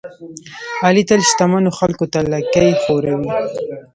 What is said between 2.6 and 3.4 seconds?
خوروي.